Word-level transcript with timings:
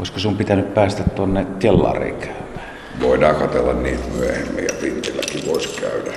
Olisiko 0.00 0.18
sun 0.18 0.36
pitänyt 0.36 0.74
päästä 0.74 1.02
tuonne 1.02 1.46
kellariin 1.58 2.16
käymään? 2.16 2.70
Voidaan 3.00 3.36
katella 3.36 3.72
niitä 3.72 4.04
myöhemmin 4.18 4.64
ja 4.64 4.74
Pintilläkin 4.80 5.46
voisi 5.46 5.80
käydä. 5.80 6.12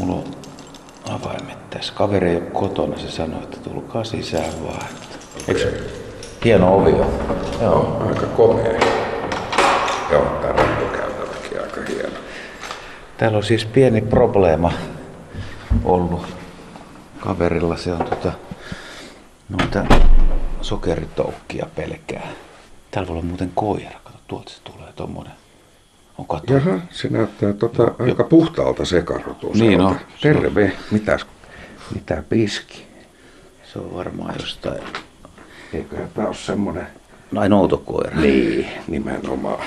Mulla 0.00 0.14
on 0.14 0.24
avaimet 1.10 1.70
tässä. 1.70 1.92
Kaveri 1.96 2.30
ei 2.30 2.36
ole 2.36 2.44
kotona, 2.44 2.98
se 2.98 3.10
sanoi, 3.10 3.42
että 3.42 3.56
tulkaa 3.60 4.04
sisään 4.04 4.64
vaan. 4.64 4.86
Eikö 5.48 5.72
hieno 6.44 6.76
ovi 6.76 6.92
on? 6.92 7.12
Joo, 7.62 8.02
aika 8.08 8.26
komea. 8.26 8.80
Joo, 10.12 10.24
tää 10.24 10.52
rantokäytäväkin 10.52 11.60
aika 11.62 11.80
hieno. 11.88 12.18
Täällä 13.16 13.36
on 13.38 13.44
siis 13.44 13.64
pieni 13.64 14.00
probleema 14.00 14.72
ollut 15.84 16.26
kaverilla. 17.20 17.76
Se 17.76 17.92
on 17.92 18.04
tota, 18.04 18.32
noita 19.48 19.84
sokeritoukkia 20.60 21.66
pelkää. 21.76 22.28
Täällä 22.90 23.08
voi 23.08 23.16
olla 23.16 23.26
muuten 23.26 23.52
koira. 23.54 24.00
Kato, 24.04 24.18
tuolta 24.28 24.50
se 24.50 24.60
tulee. 24.64 24.92
On 26.18 26.26
kato. 26.26 26.54
Jaha, 26.54 26.80
se 26.90 27.08
näyttää 27.08 27.52
tota 27.52 27.94
aika 27.98 28.24
puhtaalta 28.24 28.84
sekarotuselta. 28.84 29.58
Niin 29.58 29.80
on. 29.80 29.96
Terve. 30.20 30.72
Mitäs, 30.90 31.26
mitä 31.94 32.22
piski? 32.28 32.86
Se 33.72 33.78
on 33.78 33.94
varmaan 33.94 34.34
jostain. 34.40 34.82
Eiköhän 35.72 36.08
tää 36.14 36.26
ole 36.26 36.34
semmonen... 36.34 36.86
Näin 37.32 37.52
outokoira. 37.52 38.20
Niin, 38.20 38.68
nimenomaan. 38.88 39.64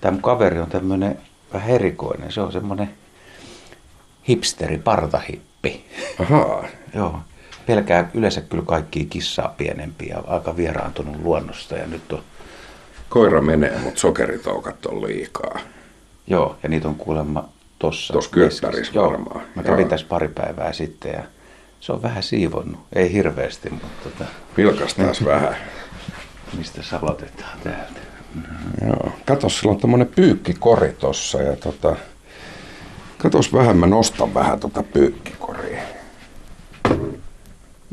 Tämä 0.00 0.18
kaveri 0.22 0.58
on 0.58 0.70
tämmönen 0.70 1.18
vähän 1.52 1.70
erikoinen. 1.70 2.32
Se 2.32 2.40
on 2.40 2.52
semmonen 2.52 2.90
hipsteri, 4.28 4.78
partahippi. 4.78 5.84
Ahaa. 6.20 6.64
Joo. 6.94 7.20
Pelkää 7.68 8.10
yleensä 8.14 8.40
kyllä 8.40 8.62
kaikkia 8.66 9.04
kissaa 9.10 9.54
pienempiä 9.56 10.14
ja 10.16 10.22
aika 10.26 10.56
vieraantunut 10.56 11.16
luonnosta 11.22 11.74
ja 11.74 11.86
nyt 11.86 12.12
on, 12.12 12.22
Koira 13.08 13.40
menee, 13.42 13.78
mutta 13.78 14.00
sokeritoukat 14.00 14.86
on 14.86 15.02
liikaa. 15.02 15.58
joo, 16.26 16.56
ja 16.62 16.68
niitä 16.68 16.88
on 16.88 16.94
kuulemma 16.94 17.48
tossa. 17.78 18.12
Tossa 18.12 18.30
kyöttärissä 18.30 18.92
Joo. 18.94 19.10
varmaan. 19.10 19.40
Mä 19.54 19.62
kävin 19.62 19.80
Joo. 19.80 19.88
tässä 19.88 20.06
pari 20.08 20.28
päivää 20.28 20.72
sitten 20.72 21.12
ja 21.12 21.22
se 21.80 21.92
on 21.92 22.02
vähän 22.02 22.22
siivonnut. 22.22 22.80
Ei 22.92 23.12
hirveästi, 23.12 23.70
mutta 23.70 23.88
tota, 24.04 24.24
Vilkastaas 24.56 25.24
vähän. 25.34 25.56
mistä 26.58 26.82
sä 26.82 26.98
aloitetaan 27.02 27.58
täältä? 27.64 28.00
Joo. 28.86 29.12
Katos, 29.26 29.58
sillä 29.58 29.72
on 29.72 29.78
tommonen 29.80 30.10
pyykkikori 30.16 30.92
tossa 30.92 31.42
ja 31.42 31.56
tota... 31.56 31.96
Katos 33.18 33.52
vähän, 33.52 33.76
mä 33.76 33.86
nostan 33.86 34.34
vähän 34.34 34.60
tota 34.60 34.82
pyykkikoria. 34.82 35.82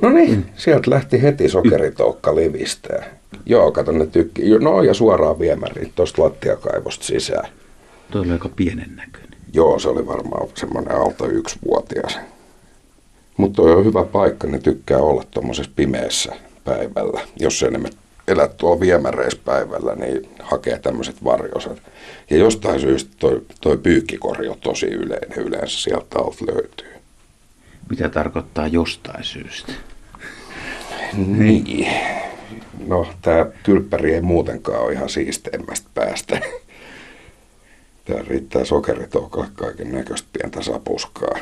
No 0.02 0.10
niin, 0.10 0.46
sieltä 0.56 0.92
lähti 0.92 1.22
heti 1.22 1.50
sokeritoukka 1.50 2.36
livistää. 2.36 3.06
Joo, 3.46 3.72
kato 3.72 3.92
ne 3.92 4.06
tykki. 4.06 4.42
No 4.60 4.84
ja 4.84 4.94
suoraan 4.94 5.40
viemäriin 5.40 5.92
tosta 5.96 6.24
lattiakaivosta 6.24 7.06
sisään. 7.06 7.50
Tuo 8.12 8.22
oli 8.22 8.32
aika 8.32 8.50
pienen 8.50 8.96
näköinen. 8.96 9.40
Joo, 9.54 9.80
se 9.80 9.90
oli 9.90 10.08
varmaan 10.08 10.48
semmoinen 10.56 10.96
alta 10.96 11.28
yksivuotias. 11.28 12.20
Mutta 13.38 13.56
toi 13.56 13.72
on 13.72 13.86
hyvä 13.86 14.04
paikka, 14.04 14.48
ne 14.48 14.60
tykkää 14.60 14.98
olla 14.98 15.24
tuommoisessa 15.32 15.72
pimeässä 15.76 16.36
päivällä. 16.64 17.22
Jos 17.40 17.64
ei 17.64 17.72
ne 17.72 17.90
elä 18.28 18.48
tuolla 18.48 18.80
viemäreissä 18.80 19.40
päivällä, 19.46 19.96
niin 19.96 20.30
hakee 20.40 20.80
tämmöiset 20.80 21.24
varjosat. 21.24 21.78
Ja 22.30 22.38
jostain 22.38 22.80
syystä 22.80 23.12
toi, 23.20 23.42
toi 23.62 23.78
pyykkikori 23.78 24.48
on 24.48 24.58
tosi 24.60 24.86
yleinen. 24.86 25.48
Yleensä 25.48 25.82
sieltä 25.82 26.20
alta 26.20 26.46
löytyy. 26.54 26.95
Mitä 27.90 28.10
tarkoittaa 28.10 28.68
jostain 28.68 29.24
syystä? 29.24 29.72
Niin. 31.14 31.88
No, 32.88 33.08
tää 33.22 33.46
kylppäri 33.64 34.14
ei 34.14 34.22
muutenkaan 34.22 34.84
ole 34.84 34.94
ihan 34.94 35.10
siisteimmästä 35.10 35.90
päästä. 35.94 36.40
Tää 38.06 38.22
riittää 38.28 38.66
sokeritoukalle 38.66 39.48
kaiken 39.56 39.92
näköistä 39.92 40.28
pientä 40.34 40.62
sapuskaa. 40.62 41.36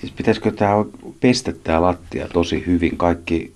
Siis 0.00 0.12
pitäisikö 0.12 0.50
tää 0.50 0.74
pestä 1.20 1.52
tää 1.64 1.82
lattia 1.82 2.28
tosi 2.28 2.64
hyvin? 2.66 2.96
Kaikki 2.96 3.52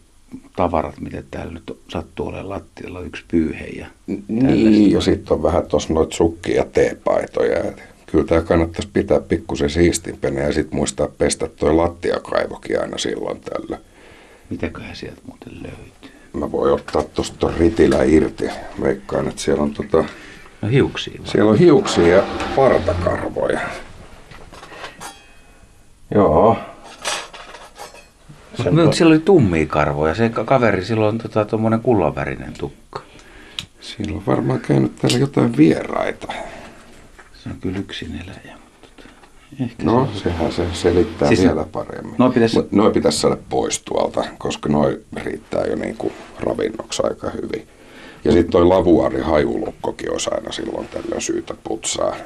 tavarat, 0.57 1.01
mitä 1.01 1.23
täällä 1.31 1.53
nyt 1.53 1.79
sattuu 1.89 2.27
olemaan 2.27 2.49
lattialla, 2.49 3.01
yksi 3.01 3.25
pyyhe 3.29 3.65
ja 3.67 3.87
Niin, 4.29 4.91
ja 4.91 5.01
sitten 5.01 5.33
on 5.33 5.43
vähän 5.43 5.67
tuossa 5.67 5.95
noita 5.95 6.17
sukkia 6.17 6.57
ja 6.57 6.65
teepaitoja. 6.65 7.73
Kyllä 8.13 8.25
tämä 8.25 8.41
kannattaisi 8.41 8.89
pitää 8.93 9.21
pikkusen 9.21 9.71
siistimpänä 9.71 10.41
ja 10.41 10.53
sitten 10.53 10.77
muistaa 10.77 11.09
pestä 11.19 11.49
toi 11.49 11.75
lattiakaivokin 11.75 12.81
aina 12.81 12.99
silloin 12.99 13.41
tällä. 13.41 13.79
Mitäköhän 14.51 14.97
sieltä 14.97 15.21
muuten 15.27 15.53
löytyy? 15.63 16.11
Mä 16.33 16.53
voin 16.53 16.73
ottaa 16.75 17.03
tuosta 17.03 17.53
ritilä 17.59 18.03
irti. 18.03 18.45
Veikkaan, 18.83 19.29
että 19.29 19.41
siellä 19.43 19.63
on, 19.63 19.71
tota, 19.75 20.05
No 20.63 20.69
hiuksia 20.69 21.15
vaan. 21.19 21.29
siellä 21.31 21.51
on 21.51 21.59
hiuksia 21.59 22.07
ja 22.17 22.23
partakarvoja. 22.57 23.61
Joo. 26.15 26.57
Mut 28.59 28.73
Mutta 28.75 28.97
siellä 28.97 29.13
oli 29.13 29.21
tummia 29.23 29.67
karvoja. 29.67 30.15
Se 30.15 30.29
ka- 30.29 30.45
kaveri 30.45 30.85
silloin 30.85 31.19
tota, 31.19 31.45
tuommoinen 31.45 31.81
kullanvärinen 31.81 32.53
tukka. 32.59 33.03
Siinä 33.81 34.13
on 34.15 34.23
varmaan 34.27 34.61
käynyt 34.61 34.97
täällä 34.97 35.19
jotain 35.19 35.57
vieraita. 35.57 36.33
Se 37.43 37.49
on 37.49 37.57
kyllä 37.61 37.79
yksin 37.79 38.21
eläjä. 38.25 38.57
Mutta 38.57 38.89
tota, 38.97 39.09
ehkä 39.61 39.85
No, 39.85 39.93
se 39.93 40.11
on- 40.11 40.23
sehän 40.23 40.53
se 40.53 40.67
selittää 40.73 41.29
Siis- 41.29 41.43
vielä 41.43 41.65
paremmin. 41.73 42.15
Noi 42.19 42.31
pitäis- 42.31 42.55
Mut 42.55 42.73
Noi 42.73 42.91
pitäisi 42.93 43.19
saada 43.19 43.37
pois 43.49 43.83
tuolta, 43.83 44.25
koska 44.39 44.69
noi 44.69 45.01
riittää 45.17 45.65
jo 45.65 45.77
niinku 45.77 46.13
ravinnoksi 46.41 47.03
aika 47.05 47.31
hyvin. 47.31 47.69
Ja 48.25 48.33
sitten 48.33 48.51
toi 48.51 48.65
lavuari 48.65 49.21
hajulukkokin 49.21 50.13
olisi 50.13 50.31
aina 50.33 50.53
silloin 50.53 50.89
tällöin 50.89 51.21
syytä 51.21 51.55
putsaa. 51.65 52.17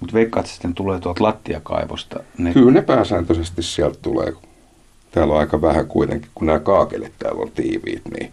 Mut 0.00 0.12
veikkaat, 0.12 0.46
sitten 0.46 0.74
tulee 0.74 1.00
tuolta 1.00 1.24
lattiakaivosta. 1.24 2.20
Ne... 2.38 2.52
Kyllä 2.52 2.70
ne 2.72 2.82
pääsääntöisesti 2.82 3.62
sieltä 3.62 3.98
tulee. 4.02 4.32
Täällä 5.12 5.34
on 5.34 5.40
aika 5.40 5.60
vähän 5.62 5.86
kuitenkin, 5.86 6.30
kun 6.34 6.46
nämä 6.46 6.58
kaakelit 6.58 7.12
täällä 7.18 7.42
on 7.42 7.50
tiiviit, 7.50 8.02
niin 8.18 8.32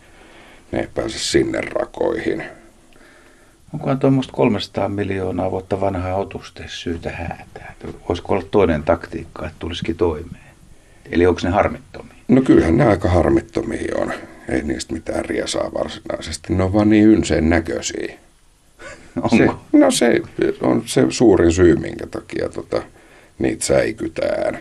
ne 0.72 0.79
ei 0.79 0.88
pääse 0.96 1.19
sinne 1.19 1.62
rakoihin. 1.62 2.44
Onkohan 3.74 4.00
tuommoista 4.00 4.34
300 4.34 4.90
miljoonaa 4.90 5.52
vuotta 5.52 5.82
vanhaa 5.82 6.16
otusta 6.16 6.64
syytä 6.68 7.09
häätää? 7.09 7.76
Voisiko 8.09 8.34
olla 8.34 8.46
toinen 8.52 8.84
taktiikka, 8.84 9.46
että 9.46 9.59
tulisikin 9.59 9.98
toimeen? 9.98 10.52
Eli 11.12 11.26
onko 11.26 11.42
ne 11.44 11.50
harmittomia? 11.50 12.16
No 12.28 12.42
kyllähän 12.42 12.78
ne 12.78 12.86
aika 12.86 13.09
harmittomia 13.09 13.96
on. 13.98 14.14
Ei 14.50 14.62
niistä 14.62 14.94
mitään 14.94 15.26
riesaa 15.26 15.72
varsinaisesti. 15.74 16.54
Ne 16.54 16.64
on 16.64 16.74
vaan 16.74 16.90
niin 16.90 17.08
ynseen 17.08 17.50
näköisiä. 17.50 18.14
Onko? 19.16 19.38
Se, 19.38 19.48
no 19.78 19.92
se 19.92 20.22
on 20.62 20.84
se 20.86 21.06
suurin 21.09 21.53
syy, 21.53 21.76
minkä 21.76 22.08
takia 22.08 22.50
tota, 22.50 22.82
niitä 23.40 23.66
säikytään. 23.66 24.59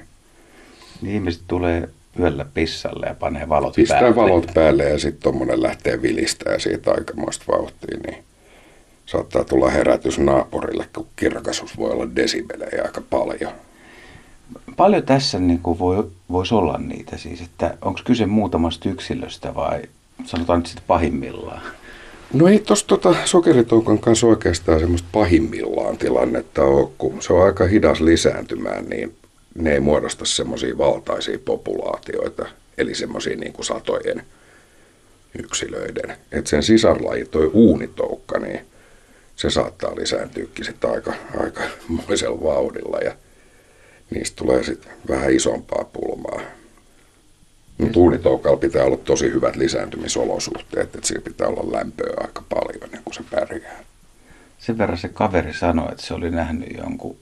Niin 1.03 1.15
ihmiset 1.15 1.42
tulee 1.48 1.88
yöllä 2.19 2.47
pissalle 2.54 3.06
ja 3.06 3.15
panee 3.15 3.48
valot 3.48 3.75
Pistää 3.75 4.00
päälle. 4.00 4.16
valot 4.16 4.47
päälle 4.54 4.84
ja 4.84 4.98
sitten 4.98 5.22
tuommoinen 5.22 5.62
lähtee 5.62 6.03
vilistää 6.03 6.59
siitä 6.59 6.91
aikamoista 6.91 7.44
vauhtia, 7.53 7.98
niin 8.06 8.25
saattaa 9.12 9.44
tulla 9.44 9.71
herätys 9.71 10.19
naapurille, 10.19 10.87
kun 10.94 11.06
kirkasuus 11.16 11.78
voi 11.78 11.91
olla 11.91 12.16
desibelejä 12.16 12.82
aika 12.84 13.03
paljon. 13.10 13.53
Paljon 14.76 15.03
tässä 15.03 15.38
niin 15.38 15.59
kuin 15.59 15.78
voi, 15.78 16.10
voisi 16.31 16.54
olla 16.54 16.78
niitä 16.78 17.16
siis, 17.16 17.41
että 17.41 17.75
onko 17.82 18.00
kyse 18.04 18.26
muutamasta 18.26 18.88
yksilöstä 18.88 19.54
vai 19.54 19.82
sanotaan 20.25 20.59
nyt 20.59 20.66
sitten 20.66 20.84
pahimmillaan? 20.87 21.62
No 22.32 22.48
ei 22.48 22.59
tuossa 22.59 22.87
tota 22.87 23.15
sokeritoukan 23.25 23.98
kanssa 23.98 24.26
oikeastaan 24.26 24.81
semmoista 24.81 25.09
pahimmillaan 25.12 25.98
tilannetta 25.98 26.62
ole, 26.65 26.88
kun 26.98 27.22
se 27.22 27.32
on 27.32 27.44
aika 27.44 27.66
hidas 27.66 28.00
lisääntymään, 28.00 28.88
niin 28.88 29.15
ne 29.54 29.72
ei 29.72 29.81
muodosta 29.81 30.25
semmoisia 30.25 30.78
valtaisia 30.78 31.38
populaatioita, 31.44 32.47
eli 32.78 32.94
semmoisia 32.94 33.37
niin 33.37 33.53
kuin 33.53 33.65
satojen 33.65 34.22
yksilöiden. 35.38 36.16
Et 36.32 36.47
sen 36.47 36.62
sisarlaji, 36.62 37.25
toi 37.25 37.50
uunitoukka, 37.53 38.39
se 39.41 39.51
saattaa 39.51 39.97
lisääntyäkin 39.97 40.65
sitten 40.65 40.91
aika, 40.91 41.13
aika 41.41 41.60
moisella 41.89 42.42
vauhdilla 42.42 42.98
ja 42.98 43.15
niistä 44.10 44.37
tulee 44.37 44.63
sitten 44.65 44.92
vähän 45.09 45.31
isompaa 45.31 45.84
pulmaa. 45.84 46.41
Mutta 47.78 47.98
uunitoukalla 47.98 48.57
pitää 48.57 48.84
olla 48.84 48.97
tosi 48.97 49.33
hyvät 49.33 49.57
lisääntymisolosuhteet, 49.57 50.95
että 50.95 51.07
sillä 51.07 51.22
pitää 51.22 51.48
olla 51.48 51.72
lämpöä 51.78 52.15
aika 52.21 52.42
paljon 52.48 52.84
ennen 52.84 53.03
kuin 53.04 53.15
se 53.15 53.22
pärjää. 53.31 53.84
Sen 54.59 54.78
verran 54.78 54.98
se 54.98 55.09
kaveri 55.09 55.54
sanoi, 55.54 55.89
että 55.93 56.07
se 56.07 56.15
oli 56.15 56.31
nähnyt 56.31 56.69
jonkun 56.78 57.16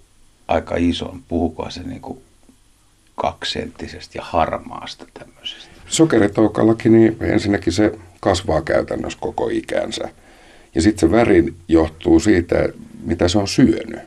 aika 0.49 0.75
ison, 0.79 1.23
puhukohan 1.29 1.73
se 1.73 1.83
niin 1.83 2.01
kuin 2.01 2.21
kaksenttisestä 3.15 4.19
ja 4.19 4.25
harmaasta 4.25 5.07
tämmöisestä. 5.15 5.71
Sokeritoukallakin 5.89 6.93
niin 6.93 7.17
ensinnäkin 7.21 7.73
se 7.73 7.99
kasvaa 8.21 8.63
käytännössä 8.63 9.19
koko 9.23 9.49
ikänsä. 9.49 10.09
Ja 10.75 10.83
sitten 10.83 11.09
se 11.09 11.17
väri 11.17 11.55
johtuu 11.69 12.21
siitä, 12.21 12.69
mitä 13.05 13.29
se 13.29 13.39
on 13.39 13.49
syönyt. 13.49 14.01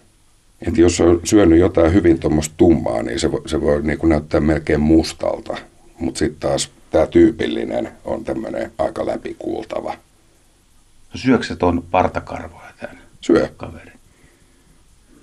Et 0.68 0.78
jos 0.78 1.02
on 1.02 1.22
syönyt 1.24 1.60
jotain 1.60 1.94
hyvin 1.94 2.20
tuommoista 2.20 2.56
tummaa, 2.58 3.04
niin 3.04 3.20
se 3.20 3.32
voi, 3.32 3.42
se 3.46 3.62
voi 3.62 3.82
niin 3.82 4.00
näyttää 4.04 4.40
melkein 4.40 4.82
mustalta. 4.82 5.58
Mutta 6.00 6.20
sitten 6.20 6.40
taas 6.40 6.72
tämä 6.92 7.08
tyypillinen 7.08 7.90
on 8.06 8.24
tämmöinen 8.24 8.72
aika 8.78 9.06
läpikuultava. 9.06 9.90
No 11.14 11.18
syöksä 11.18 11.56
tuon 11.56 11.84
partakarvoja 11.92 12.74
tämän 12.80 12.98
Syö. 13.22 13.50
kaveri? 13.58 13.92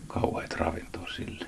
Kauheat 0.06 0.54
ravintoa 0.54 1.08
sille. 1.16 1.46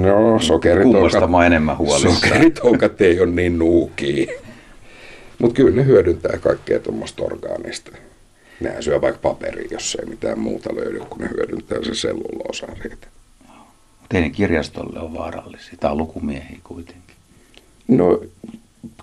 No, 0.00 0.38
sokeritoukat, 0.40 1.30
mä 1.30 1.46
enemmän 1.46 1.78
huolissaan? 1.78 2.14
sokeritoukat 2.14 3.00
ei 3.00 3.20
ole 3.20 3.30
niin 3.30 3.58
nuukia. 3.58 4.32
Mutta 5.38 5.54
kyllä 5.54 5.76
ne 5.76 5.84
hyödyntää 5.84 6.38
kaikkea 6.38 6.78
tuommoista 6.78 7.22
orgaanista. 7.22 7.90
Nehän 8.60 8.82
syö 8.82 9.00
vaikka 9.00 9.20
paperia, 9.22 9.68
jos 9.70 9.96
ei 10.00 10.06
mitään 10.06 10.38
muuta 10.38 10.74
löydy, 10.74 11.00
kun 11.00 11.18
ne 11.18 11.28
hyödyntää 11.28 11.78
se 11.82 11.94
selluloosan 11.94 12.76
siitä. 12.82 13.06
Mutta 14.00 14.16
ei 14.16 14.20
ne 14.22 14.30
kirjastolle 14.30 15.00
ole 15.00 15.12
vaarallisia. 15.12 15.74
Tämä 15.80 15.92
on 15.92 15.98
lukumiehiä 15.98 16.58
kuitenkin. 16.64 17.16
No, 17.88 18.20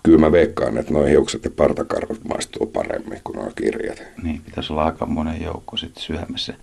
kyllä 0.03 0.19
mä 0.19 0.31
veikkaan, 0.31 0.77
että 0.77 0.93
nuo 0.93 1.05
hiukset 1.05 1.43
ja 1.43 1.51
partakarvat 1.51 2.23
maistuu 2.23 2.65
paremmin 2.65 3.21
kuin 3.23 3.35
nuo 3.35 3.51
kirjat. 3.55 4.03
Niin, 4.23 4.41
pitäisi 4.41 4.73
olla 4.73 4.85
aika 4.85 5.05
monen 5.05 5.41
joukko 5.41 5.77
sitten 5.77 6.03
syömässä. 6.03 6.53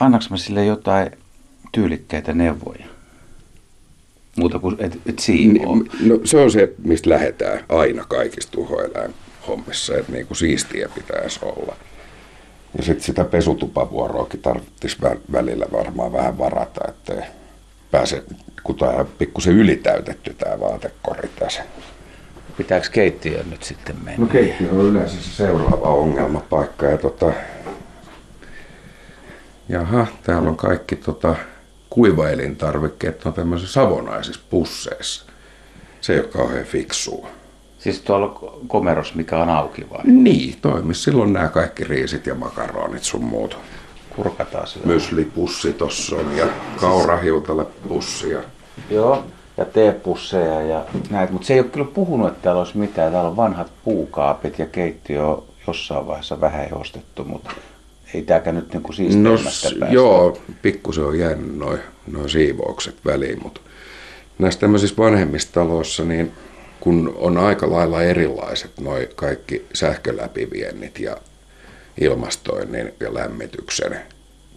Annaks 0.00 0.30
mä 0.30 0.36
sille 0.36 0.64
jotain 0.64 1.10
tyylikkäitä 1.72 2.32
neuvoja? 2.34 2.86
Muuta 4.36 4.58
kuin, 4.58 4.76
et, 4.78 4.98
et 5.06 5.18
siivoo. 5.18 5.74
Niin, 5.74 6.08
no, 6.08 6.20
se 6.24 6.36
on 6.36 6.50
se, 6.50 6.74
mistä 6.84 7.10
lähdetään 7.10 7.64
aina 7.68 8.04
kaikista 8.08 8.52
tuhoeläin 8.52 9.14
hommissa, 9.48 9.96
että 9.96 10.12
niinku 10.12 10.34
siistiä 10.34 10.88
pitäisi 10.94 11.40
olla. 11.42 11.76
Ja 12.76 12.82
sitten 12.84 13.04
sitä 13.04 13.24
pesutupavuoroakin 13.24 14.42
tarvitsisi 14.42 14.96
vä- 15.02 15.20
välillä 15.32 15.66
varmaan 15.72 16.12
vähän 16.12 16.38
varata, 16.38 16.80
ettei 16.88 17.22
pääse, 17.90 18.24
kun 18.62 18.76
tämä 18.76 18.90
on 18.90 19.08
pikkusen 19.18 19.54
ylitäytetty 19.54 20.34
tämä 20.34 20.60
vaatekori 20.60 21.30
tässä. 21.38 21.62
Pitääkö 22.56 22.88
keittiöön 22.92 23.50
nyt 23.50 23.62
sitten 23.62 23.96
mennä? 24.04 24.20
No 24.20 24.26
keittiö 24.26 24.70
on 24.70 24.84
yleensä 24.84 25.22
se 25.22 25.30
seuraava 25.30 25.88
ongelmapaikka. 25.88 26.86
Ja 26.86 26.98
tota... 26.98 27.32
Jaha, 29.68 30.06
täällä 30.22 30.48
on 30.48 30.56
kaikki 30.56 30.96
tota, 30.96 31.36
kuivaelintarvikkeet 31.90 33.26
on 33.26 33.32
tämmöisissä 33.32 33.72
savonaisissa 33.72 34.40
pusseissa. 34.50 35.24
Se 36.00 36.12
ei 36.12 36.20
ole 36.20 36.28
kauhean 36.28 36.64
fiksua. 36.64 37.28
Siis 37.80 38.00
tuolla 38.00 38.52
komeros, 38.68 39.14
mikä 39.14 39.38
on 39.38 39.48
auki 39.50 39.86
vai? 39.90 40.00
Niin, 40.04 40.54
toimis. 40.62 41.04
Silloin 41.04 41.32
nämä 41.32 41.48
kaikki 41.48 41.84
riisit 41.84 42.26
ja 42.26 42.34
makaronit 42.34 43.02
sun 43.02 43.24
muut. 43.24 43.58
Kurkataan 44.16 44.66
sillä. 44.66 44.86
Myslipussi 44.86 45.72
tossa 45.72 46.16
on 46.16 46.36
ja 46.36 46.46
kaurahiutalle 46.80 47.66
pussi. 47.88 48.30
Ja... 48.30 48.40
Joo, 48.90 49.24
ja 49.56 49.64
teepusseja 49.64 50.60
ja 50.62 50.84
näitä. 51.10 51.32
Mutta 51.32 51.46
se 51.46 51.54
ei 51.54 51.60
ole 51.60 51.68
kyllä 51.68 51.86
puhunut, 51.94 52.28
että 52.28 52.42
täällä 52.42 52.58
olisi 52.58 52.78
mitään. 52.78 53.12
Täällä 53.12 53.30
on 53.30 53.36
vanhat 53.36 53.72
puukaapit 53.84 54.58
ja 54.58 54.66
keittiö 54.66 55.26
on 55.26 55.42
jossain 55.66 56.06
vaiheessa 56.06 56.40
vähän 56.40 56.68
ostettu, 56.72 57.24
mutta 57.24 57.50
ei 58.14 58.22
tämäkään 58.22 58.56
nyt 58.56 58.72
niinku 58.72 58.88
No, 58.88 58.94
siisteimmästä 58.96 59.68
päästä. 59.80 59.94
joo, 59.94 60.38
pikkusen 60.62 61.04
on 61.04 61.18
jäänyt 61.18 61.58
noin 61.58 61.78
noi 62.12 62.30
siivoukset 62.30 62.96
väliin, 63.04 63.42
mutta 63.42 63.60
näissä 64.38 64.60
tämmöisissä 64.60 64.96
vanhemmissa 64.98 65.52
taloissa, 65.52 66.04
niin 66.04 66.32
kun 66.80 67.14
on 67.18 67.38
aika 67.38 67.70
lailla 67.70 68.02
erilaiset 68.02 68.70
noi 68.80 69.08
kaikki 69.14 69.66
sähköläpiviennit 69.74 70.98
ja 70.98 71.16
ilmastoinnin 72.00 72.94
ja 73.00 73.14
lämmityksen 73.14 74.00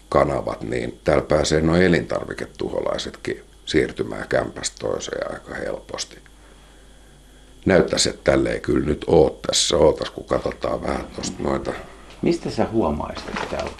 kanavat, 0.10 0.62
niin 0.62 1.00
täällä 1.04 1.24
pääsee 1.24 1.62
nuo 1.62 1.76
elintarviketuholaisetkin 1.76 3.44
siirtymään 3.66 4.28
kämpästä 4.28 4.76
toiseen 4.80 5.34
aika 5.34 5.56
helposti. 5.56 6.18
Näyttäisi, 7.66 8.10
että 8.10 8.32
tälle 8.32 8.52
ei 8.52 8.60
kyllä 8.60 8.86
nyt 8.86 9.06
ole 9.08 9.32
tässä. 9.48 9.78
Ootas, 9.78 10.10
kun 10.10 10.26
katsotaan 10.26 10.84
vähän 10.84 11.06
tuosta 11.16 11.44
noita 11.44 11.74
Mistä 12.24 12.50
sä 12.50 12.66
huomaisit, 12.72 13.30
että 13.30 13.46
täällä? 13.52 13.72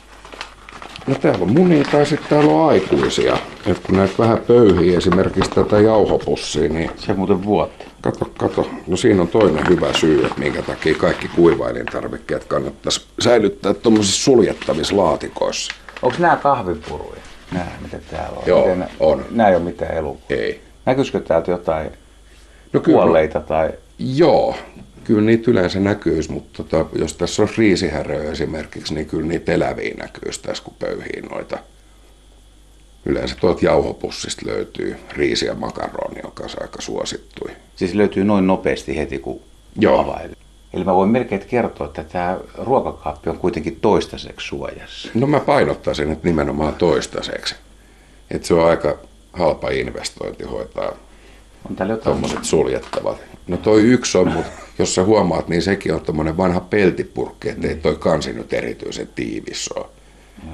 No 1.08 1.16
täällä 1.16 1.44
on 1.44 1.52
munia 1.54 1.84
tai 1.92 2.06
sitten 2.06 2.30
täällä 2.30 2.52
on 2.54 2.70
aikuisia. 2.70 3.38
Et 3.66 3.80
kun 3.80 3.98
näitä 3.98 4.14
vähän 4.20 4.38
pöyhii 4.48 4.96
esimerkiksi 4.96 5.52
tätä 5.52 5.80
jauhopussia, 5.80 6.70
niin 6.70 6.92
Se 6.98 7.14
muuten 7.14 7.44
vuotta. 7.46 7.86
kato, 8.02 8.26
kato. 8.38 8.70
No 8.88 8.98
siinä 8.98 9.22
on 9.22 9.28
toinen 9.28 9.68
hyvä 9.70 9.94
syy, 9.94 10.26
että 10.26 10.40
minkä 10.40 10.62
takia 10.62 10.96
kaikki 10.96 11.28
kuivailintarvikkeet 11.28 12.44
kannattaisi 12.46 13.06
säilyttää 13.20 13.74
tuommoisissa 13.74 14.24
suljettavissa 14.24 14.98
laatikoissa. 14.98 15.72
Onko 16.02 16.18
nämä 16.20 16.36
kahvipuruja? 16.36 17.22
Nämä, 17.52 17.66
mitä 17.82 17.98
täällä 18.12 18.38
on? 18.38 18.44
Joo, 18.46 18.62
Miten 18.62 18.80
nä- 18.80 18.88
on. 19.00 19.26
Nämä 19.32 19.50
ei 19.50 19.56
ole 19.56 19.64
mitään 19.64 19.94
elukoita. 19.98 20.34
Ei. 20.34 20.62
Näkyisikö 20.86 21.20
täältä 21.20 21.52
jotain 21.52 21.90
No 22.74 22.80
kyllä, 22.80 22.98
kuolleita 23.02 23.40
tai... 23.40 23.70
Joo, 24.00 24.56
kyllä 25.04 25.22
niitä 25.22 25.52
yleensä 25.52 25.80
näkyisi, 25.80 26.32
mutta 26.32 26.64
tota, 26.64 26.86
jos 26.96 27.14
tässä 27.14 27.42
on 27.42 27.50
riisihäröä 27.58 28.32
esimerkiksi, 28.32 28.94
niin 28.94 29.06
kyllä 29.06 29.28
niitä 29.28 29.52
eläviä 29.52 29.94
näkyisi 29.98 30.42
tässä, 30.42 30.64
kun 30.64 30.74
pöyhii 30.80 31.22
noita. 31.32 31.58
Yleensä 33.06 33.36
tuolta 33.40 33.66
jauhopussista 33.66 34.46
löytyy 34.46 34.96
riisi 35.10 35.46
ja 35.46 35.56
makaroni, 35.56 36.20
joka 36.24 36.44
on 36.44 36.50
aika 36.62 36.82
suosittui. 36.82 37.52
Siis 37.76 37.94
löytyy 37.94 38.24
noin 38.24 38.48
nopeasti 38.48 38.98
heti, 38.98 39.20
kun 39.20 39.42
Joo. 39.80 40.00
availee. 40.00 40.36
Eli 40.74 40.84
mä 40.84 40.96
voin 40.96 41.10
melkein 41.10 41.42
kertoa, 41.42 41.88
että 41.88 42.04
tämä 42.04 42.40
ruokakaappi 42.58 43.30
on 43.30 43.38
kuitenkin 43.38 43.80
toistaiseksi 43.82 44.48
suojassa. 44.48 45.10
No 45.14 45.28
mä 45.28 45.40
painottaisin, 45.40 46.12
että 46.12 46.28
nimenomaan 46.28 46.76
toistaiseksi. 46.76 47.56
Että 48.32 48.48
se 48.48 48.54
on 48.54 48.70
aika 48.70 48.98
halpa 49.34 49.70
investointi 49.70 50.44
hoitaa 50.44 50.92
On 51.70 51.76
täällä 51.76 51.94
jotain... 51.94 52.04
tuommoiset 52.04 52.44
suljettavat. 52.46 53.18
No 53.48 53.58
toi 53.58 53.82
yksi 53.82 54.18
on, 54.18 54.32
mutta 54.32 54.52
jos 54.80 54.96
sä 54.96 55.04
huomaat, 55.04 55.48
niin 55.48 55.62
sekin 55.62 55.94
on 55.94 56.02
tommonen 56.02 56.38
vanha 56.38 56.60
peltipurkki, 56.60 57.50
että 57.50 57.68
ei 57.68 57.76
toi 57.76 57.96
kansi 57.96 58.34
nyt 58.34 58.54
erityisen 58.54 59.10
tiivis 59.16 59.70
ole. 59.76 59.86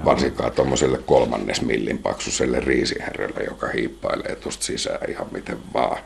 Varsinkaan 0.06 0.52
tuommoiselle 0.52 0.98
kolmannes 1.06 1.62
millin 1.62 1.98
paksuselle 1.98 2.60
riisihärrelle, 2.60 3.44
joka 3.44 3.68
hiippailee 3.68 4.36
tuosta 4.36 4.64
sisään 4.64 5.10
ihan 5.10 5.28
miten 5.32 5.58
vaan. 5.74 5.98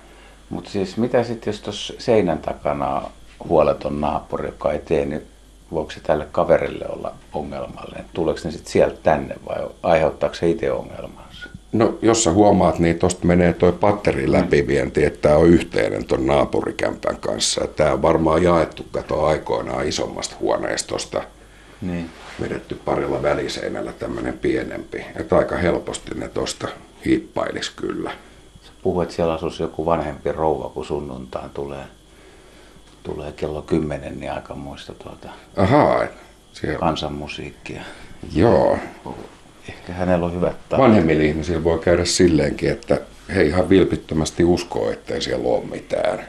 Mutta 0.50 0.70
siis 0.70 0.98
mitä 0.98 1.24
sitten, 1.24 1.52
jos 1.52 1.62
tuossa 1.62 1.94
seinän 1.98 2.40
takana 2.40 2.96
on 3.00 3.12
huoleton 3.50 4.02
naapuri, 4.02 4.46
joka 4.46 4.72
ei 4.72 4.80
tee, 4.80 5.06
niin 5.06 5.22
voiko 5.72 5.92
se 5.92 6.00
tälle 6.00 6.28
kaverille 6.32 6.86
olla 6.90 7.16
ongelmallinen? 7.34 8.06
Tuleeko 8.14 8.40
ne 8.44 8.52
sitten 8.52 8.72
sieltä 8.72 8.98
tänne 9.04 9.36
vai 9.48 9.68
aiheuttaako 9.84 10.36
se 10.36 10.50
itse 10.50 10.72
ongelmansa? 10.72 11.33
No, 11.74 11.98
jos 12.02 12.24
sä 12.24 12.32
huomaat, 12.32 12.80
niin 12.80 13.00
tosta 13.00 13.28
menee 13.28 13.54
toi 13.54 13.72
patterin 13.72 14.32
läpivienti, 14.32 15.06
että 15.06 15.20
tämä 15.22 15.36
on 15.36 15.48
yhteinen 15.48 16.06
ton 16.06 16.26
naapurikämpän 16.26 17.18
kanssa. 17.18 17.68
Tämä 17.68 17.94
on 17.94 18.02
varmaan 18.02 18.44
jaettu 18.44 18.86
kato 18.92 19.26
aikoinaan 19.26 19.88
isommasta 19.88 20.36
huoneistosta. 20.40 21.24
Niin. 21.82 22.10
vedetty 22.42 22.76
parilla 22.86 23.22
väliseinällä 23.24 23.94
tämmöinen 23.94 24.38
pienempi. 24.40 25.06
Että 25.16 25.38
aika 25.38 25.58
helposti 25.58 26.12
ne 26.16 26.28
tosta 26.28 26.68
hiippailis 27.06 27.70
kyllä. 27.70 28.12
Puhuit, 28.84 29.04
että 29.06 29.16
siellä 29.16 29.34
asuisi 29.34 29.64
joku 29.64 29.86
vanhempi 29.86 30.32
rouva, 30.32 30.70
kun 30.70 30.86
sunnuntaan 30.86 31.50
tulee, 31.50 31.84
tulee 33.04 33.32
kello 33.32 33.62
10, 33.62 34.20
niin 34.20 34.32
aika 34.32 34.56
muista 34.56 34.94
tuota 34.94 35.30
Ahaa, 35.58 36.06
siellä, 36.54 36.80
kansanmusiikkia. 36.80 37.82
joo. 38.36 38.78
Ehkä 39.70 39.94
hänellä 39.94 40.26
on 40.26 40.34
hyvät 40.36 40.56
tavat. 40.70 40.84
Vanhemmilla 40.86 41.24
ihmisillä 41.24 41.64
voi 41.64 41.80
käydä 41.80 42.06
silleenkin, 42.06 42.70
että 42.72 43.02
he 43.36 43.44
ihan 43.44 43.70
vilpittömästi 43.70 44.44
uskoo, 44.44 44.92
ettei 44.92 45.22
siellä 45.22 45.48
ole 45.50 45.66
mitään. 45.66 46.28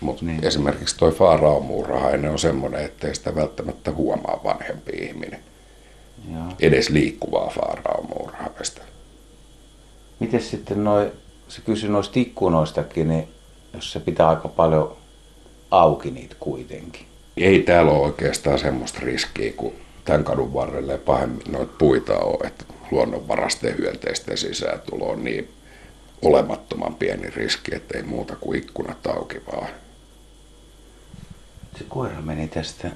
Mutta 0.00 0.24
Niin. 0.24 0.44
esimerkiksi 0.46 0.98
toi 0.98 1.12
faaraamuurahainen 1.12 2.30
on 2.30 2.38
semmoinen, 2.38 2.84
ettei 2.84 3.14
sitä 3.14 3.34
välttämättä 3.34 3.92
huomaa 3.92 4.40
vanhempi 4.44 4.92
ihminen. 4.92 5.40
Joo. 6.32 6.42
Edes 6.60 6.90
liikkuvaa 6.90 7.48
faaraamuurahaista. 7.54 8.82
Miten 10.20 10.40
sitten 10.42 10.84
noi, 10.84 11.12
se 11.48 11.60
kysyi 11.60 11.90
noista 11.90 12.18
ikkunoistakin, 12.20 13.08
niin 13.08 13.28
jos 13.74 13.92
se 13.92 14.00
pitää 14.00 14.28
aika 14.28 14.48
paljon 14.48 14.96
auki 15.70 16.10
niitä 16.10 16.34
kuitenkin. 16.40 17.06
ei 17.36 17.60
täällä 17.60 17.92
ole 17.92 18.00
oikeastaan 18.02 18.58
semmoista 18.58 18.98
riskiä, 19.02 19.52
kun 19.56 19.72
tämän 20.04 20.24
kadun 20.24 20.54
varrelle 20.54 20.98
pahemmin 20.98 21.52
noita 21.52 21.72
puita 21.78 22.18
ole, 22.18 22.46
että 22.46 22.64
luonnonvarasten 22.90 23.78
hyönteisten 23.78 24.38
sisääntulo 24.38 25.10
on 25.10 25.24
niin 25.24 25.48
olemattoman 26.22 26.94
pieni 26.94 27.30
riski, 27.30 27.74
että 27.74 27.98
ei 27.98 28.02
muuta 28.02 28.36
kuin 28.40 28.58
ikkunat 28.58 29.06
auki 29.06 29.42
vaan. 29.52 29.68
Se 31.78 31.84
koira 31.88 32.20
meni 32.20 32.48
tästä 32.48 32.90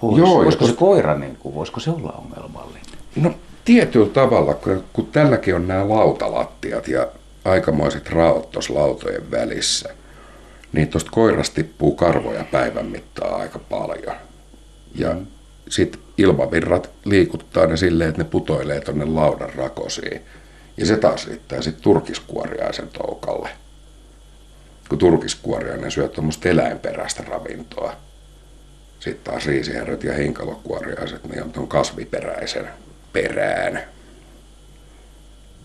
pois. 0.00 0.18
Joo, 0.18 0.44
voisiko 0.44 0.66
se 0.66 0.72
koira, 0.72 1.18
niin 1.18 1.36
kuin, 1.36 1.54
voisiko 1.54 1.80
se 1.80 1.90
olla 1.90 2.12
ongelmallinen? 2.12 2.82
No 3.16 3.34
tietyllä 3.64 4.08
tavalla, 4.08 4.54
kun, 4.54 4.84
kun 4.92 5.06
tälläkin 5.06 5.54
on 5.54 5.68
nämä 5.68 5.88
lautalattiat 5.88 6.88
ja 6.88 7.06
aikamoiset 7.44 8.10
raot 8.10 8.50
tuossa 8.50 8.74
lautojen 8.74 9.30
välissä, 9.30 9.88
niin 10.72 10.88
tuosta 10.88 11.10
koirasta 11.10 11.54
tippuu 11.54 11.94
karvoja 11.94 12.44
päivän 12.44 12.86
mittaan 12.86 13.40
aika 13.40 13.58
paljon. 13.58 14.16
Ja 14.94 15.14
mm. 15.14 15.26
Sitten 15.68 16.00
ilmavirrat 16.18 16.90
liikuttaa 17.04 17.66
ne 17.66 17.76
silleen, 17.76 18.10
että 18.10 18.22
ne 18.22 18.28
putoilee 18.28 18.80
tuonne 18.80 19.04
laudan 19.04 19.54
rakosiin. 19.54 20.20
Ja 20.76 20.86
se 20.86 20.96
taas 20.96 21.26
riittää 21.26 21.62
sitten 21.62 21.82
turkiskuoriaisen 21.82 22.88
toukalle. 22.88 23.48
Kun 24.88 24.98
turkiskuoriainen 24.98 25.90
syö 25.90 26.08
tuommoista 26.08 26.48
eläinperäistä 26.48 27.24
ravintoa. 27.28 27.96
Sitten 29.00 29.32
taas 29.32 29.46
riisihäröt 29.46 30.04
ja 30.04 30.14
hinkalokuoriaiset, 30.14 31.24
niin 31.24 31.42
on 31.42 31.52
tuon 31.52 31.68
kasviperäisen 31.68 32.68
perään. 33.12 33.82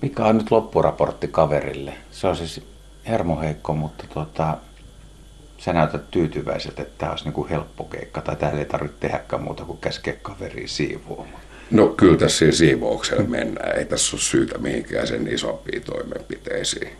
Mikä 0.02 0.26
on 0.26 0.38
nyt 0.38 0.52
loppuraportti 0.52 1.28
kaverille? 1.28 1.94
Se 2.12 2.28
on 2.28 2.36
siis 2.36 2.62
hermoheikko, 3.08 3.74
mutta 3.74 4.04
tota, 4.14 4.58
sä 5.62 5.74
näytät 5.74 6.12
tyytyväiseltä, 6.12 6.82
että 6.82 6.94
tämä 6.98 7.12
olisi 7.12 7.26
niin 7.26 7.34
kuin 7.34 7.50
helppo 7.50 7.84
keikka, 7.84 8.22
tai 8.22 8.36
täällä 8.36 8.60
ei 8.60 8.66
tarvitse 8.66 8.98
tehdäkään 9.00 9.44
muuta 9.44 9.66
kuin 9.66 9.78
käskeä 9.78 10.14
kaveriin 10.22 10.70
siivoamaan. 10.70 11.42
No 11.72 11.88
kyllä 11.88 12.18
tässä 12.18 12.38
siinä 12.38 12.52
siivouksella 12.52 13.24
mennään. 13.24 13.78
Ei 13.78 13.86
tässä 13.86 14.16
ole 14.16 14.22
syytä 14.22 14.58
mihinkään 14.58 15.08
sen 15.08 15.28
isompiin 15.28 15.82
toimenpiteisiin. 15.84 16.92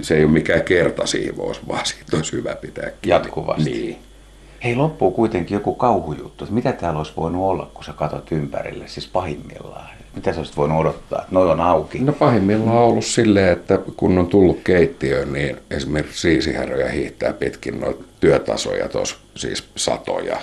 Se 0.00 0.16
ei 0.16 0.24
ole 0.24 0.32
mikään 0.32 0.62
kertasiivous, 0.62 1.68
vaan 1.68 1.86
siitä 1.86 2.16
olisi 2.16 2.32
hyvä 2.32 2.54
pitää 2.54 2.84
kiinni. 2.84 3.08
Jatkuvasti. 3.08 3.70
Niin. 3.70 3.98
Hei, 4.64 4.74
loppuu 4.74 5.10
kuitenkin 5.10 5.54
joku 5.54 5.74
kauhujuttu. 5.74 6.46
Mitä 6.50 6.72
täällä 6.72 6.98
olisi 6.98 7.12
voinut 7.16 7.42
olla, 7.42 7.70
kun 7.74 7.84
sä 7.84 7.92
katsot 7.92 8.32
ympärille, 8.32 8.88
siis 8.88 9.06
pahimmillaan? 9.06 9.88
Mitä 10.14 10.32
sä 10.32 10.40
olisit 10.40 10.56
voinut 10.56 10.80
odottaa, 10.80 11.18
että 11.18 11.34
noi 11.34 11.50
on 11.50 11.60
auki? 11.60 11.98
No 11.98 12.12
pahimmillaan 12.12 12.76
on 12.76 12.84
ollut 12.84 13.04
silleen, 13.04 13.52
että 13.52 13.78
kun 13.96 14.18
on 14.18 14.26
tullut 14.26 14.60
keittiöön, 14.64 15.32
niin 15.32 15.56
esimerkiksi 15.70 16.20
siisihäröjä 16.20 16.88
hiihtää 16.88 17.32
pitkin 17.32 17.80
noita 17.80 18.04
työtasoja 18.20 18.88
tuossa, 18.88 19.16
siis 19.36 19.64
satoja. 19.76 20.40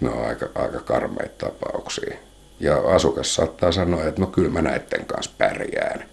Ne 0.00 0.10
on 0.10 0.26
aika, 0.26 0.46
aika 0.54 0.80
karmeita 0.80 1.46
tapauksia. 1.46 2.16
Ja 2.60 2.76
asukas 2.76 3.34
saattaa 3.34 3.72
sanoa, 3.72 4.04
että 4.04 4.20
no 4.20 4.26
kyllä 4.26 4.50
mä 4.50 4.62
näiden 4.62 5.06
kanssa 5.06 5.30
pärjään. 5.38 6.04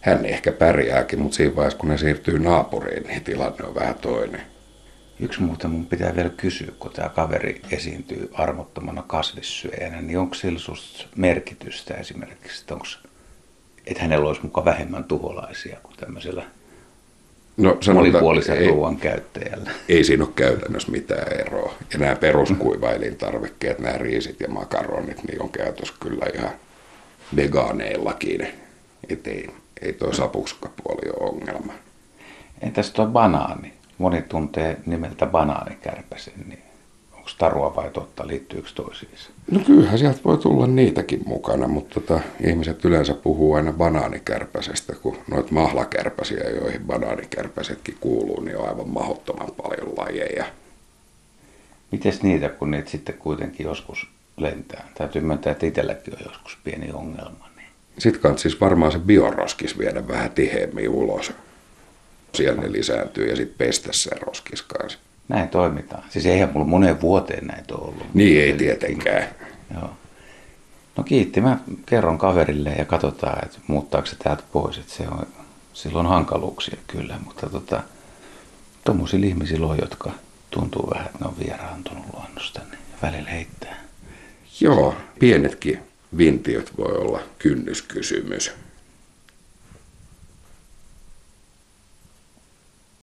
Hän 0.00 0.26
ehkä 0.26 0.52
pärjääkin, 0.52 1.20
mutta 1.20 1.36
siinä 1.36 1.56
vaiheessa 1.56 1.78
kun 1.78 1.88
ne 1.88 1.98
siirtyy 1.98 2.38
naapuriin, 2.38 3.06
niin 3.06 3.24
tilanne 3.24 3.64
on 3.66 3.74
vähän 3.74 3.94
toinen. 3.94 4.42
Yksi 5.20 5.42
muuta 5.42 5.68
mun 5.68 5.86
pitää 5.86 6.16
vielä 6.16 6.30
kysyä, 6.30 6.68
kun 6.78 6.90
tämä 6.92 7.08
kaveri 7.08 7.60
esiintyy 7.70 8.30
armottomana 8.34 9.02
kasvissyöjänä, 9.06 10.02
niin 10.02 10.18
onko 10.18 10.34
sillä 10.34 10.58
susta 10.58 11.04
merkitystä 11.16 11.94
esimerkiksi, 11.94 12.60
että, 12.60 12.74
onks, 12.74 12.98
että 13.86 14.02
hänellä 14.02 14.28
olisi 14.28 14.42
mukaan 14.42 14.64
vähemmän 14.64 15.04
tuholaisia 15.04 15.78
kuin 15.82 15.96
tämmöisellä 15.96 16.44
No 17.56 17.78
monipuolisen 17.94 18.58
ei, 18.58 18.68
ruoan 18.68 18.96
käyttäjällä? 18.96 19.70
ei 19.88 20.04
siinä 20.04 20.24
ole 20.24 20.32
käytännössä 20.36 20.92
mitään 20.92 21.32
eroa. 21.32 21.74
Ja 21.92 21.98
nämä 21.98 22.16
peruskuivailintarvikkeet, 22.16 23.78
nämä 23.78 23.98
riisit 23.98 24.40
ja 24.40 24.48
makaronit, 24.48 25.24
niin 25.24 25.42
on 25.42 25.50
käytössä 25.50 25.94
kyllä 26.00 26.26
ihan 26.34 26.50
vegaaneillakin. 27.36 28.48
Että 29.08 29.30
ei, 29.30 29.48
ei 29.82 29.92
toi 29.92 30.14
sapukskapuoli 30.14 31.10
ole 31.10 31.30
ongelma. 31.30 31.72
Entäs 32.62 32.90
tuo 32.90 33.06
banaani? 33.06 33.77
Moni 33.98 34.22
tuntee 34.22 34.76
nimeltä 34.86 35.26
banaanikärpäsen, 35.26 36.34
niin 36.46 36.62
onko 37.12 37.30
tarua 37.38 37.76
vai 37.76 37.90
totta, 37.90 38.26
liittyykö 38.26 38.68
toisiinsa? 38.74 39.30
No 39.50 39.60
kyllähän 39.60 39.98
sieltä 39.98 40.20
voi 40.24 40.38
tulla 40.38 40.66
niitäkin 40.66 41.22
mukana, 41.26 41.68
mutta 41.68 42.00
tota, 42.00 42.20
ihmiset 42.46 42.84
yleensä 42.84 43.14
puhuu 43.14 43.54
aina 43.54 43.72
banaanikärpäsestä, 43.72 44.94
kun 44.94 45.16
noita 45.30 45.52
mahlakärpäsiä, 45.52 46.50
joihin 46.50 46.84
banaanikärpäsetkin 46.86 47.96
kuuluu, 48.00 48.40
niin 48.40 48.56
on 48.56 48.68
aivan 48.68 48.88
mahdottoman 48.88 49.48
paljon 49.62 49.92
lajeja. 49.96 50.44
Mites 51.92 52.22
niitä, 52.22 52.48
kun 52.48 52.70
niitä 52.70 52.90
sitten 52.90 53.18
kuitenkin 53.18 53.66
joskus 53.66 54.06
lentää? 54.36 54.88
Täytyy 54.98 55.22
myöntää, 55.22 55.52
että 55.52 55.66
itselläkin 55.66 56.14
on 56.14 56.20
joskus 56.26 56.58
pieni 56.64 56.92
ongelma. 56.92 57.48
Niin. 57.56 57.68
Sitten 57.98 58.22
kannattaa 58.22 58.42
siis 58.42 58.60
varmaan 58.60 58.92
se 58.92 58.98
bioroskis 58.98 59.78
viedä 59.78 60.08
vähän 60.08 60.30
tiheemmin 60.30 60.88
ulos. 60.88 61.32
Siellä 62.34 62.62
ne 62.62 62.72
lisääntyy 62.72 63.26
ja 63.28 63.36
sitten 63.36 63.58
pestä 63.58 63.88
se 63.92 64.10
roskis 64.20 64.62
kanssa. 64.62 64.98
Näin 65.28 65.48
toimitaan. 65.48 66.02
Siis 66.10 66.26
eihän 66.26 66.50
mulla 66.52 66.66
moneen 66.66 67.00
vuoteen 67.00 67.46
näitä 67.46 67.74
ole 67.74 67.88
ollut. 67.88 68.14
Niin 68.14 68.42
ei 68.42 68.52
tietenkään. 68.52 69.28
Joo. 69.74 69.90
No 70.96 71.04
kiitti. 71.04 71.40
Mä 71.40 71.58
kerron 71.86 72.18
kaverille 72.18 72.70
ja 72.70 72.84
katsotaan, 72.84 73.44
että 73.44 73.58
muuttaako 73.66 74.06
se 74.06 74.16
täältä 74.16 74.42
pois. 74.52 74.78
Että 74.78 74.92
se 74.92 75.08
on, 75.08 75.26
silloin 75.72 76.06
hankaluuksia 76.06 76.76
kyllä, 76.86 77.18
mutta 77.24 77.50
tota, 77.50 77.82
tuommoisilla 78.84 79.26
ihmisillä 79.26 79.66
on, 79.66 79.78
jotka 79.80 80.12
tuntuu 80.50 80.90
vähän, 80.94 81.06
että 81.06 81.18
ne 81.20 81.26
on 81.26 81.38
vieraantunut 81.38 82.04
luonnosta, 82.12 82.60
niin 82.70 82.78
välillä 83.02 83.30
heittää. 83.30 83.76
Joo, 84.60 84.94
pienetkin 85.18 85.78
vintiöt 86.16 86.72
voi 86.78 86.96
olla 86.96 87.20
kynnyskysymys. 87.38 88.52